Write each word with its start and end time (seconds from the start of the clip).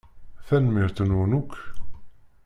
Tanemmirt-nwen 0.47 1.31
akk. 1.39 1.51